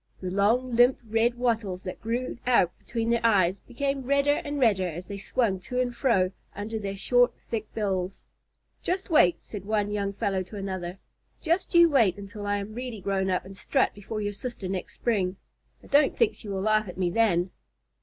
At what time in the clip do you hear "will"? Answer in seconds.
16.49-16.61